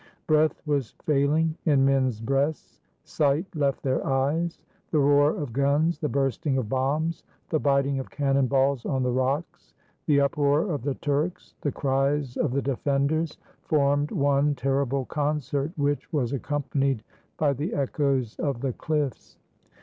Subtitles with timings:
[0.25, 4.59] Breath was failing in men's breasts; sight left their eyes.
[4.89, 9.11] The roar of guns, the bursting of bombs, the biting of cannon balls on the
[9.11, 9.75] rocks,
[10.07, 16.11] the uproar of the Turks, the cries of the defenders, formed one terrible concert which
[16.11, 17.03] was accompanied
[17.37, 19.37] by the echoes of the cliffs.